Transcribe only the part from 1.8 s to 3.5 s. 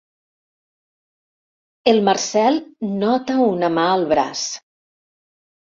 El Marcel nota